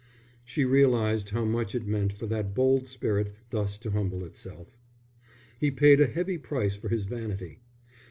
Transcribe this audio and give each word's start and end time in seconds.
She 0.43 0.65
realized 0.65 1.29
how 1.29 1.45
much 1.45 1.75
it 1.75 1.85
meant 1.85 2.11
for 2.11 2.25
that 2.25 2.55
bold 2.55 2.87
spirit 2.87 3.35
thus 3.51 3.77
to 3.77 3.91
humble 3.91 4.23
itself. 4.23 4.75
He 5.59 5.69
paid 5.69 6.01
a 6.01 6.07
heavy 6.07 6.39
price 6.39 6.75
for 6.75 6.89
his 6.89 7.03
vanity. 7.05 7.59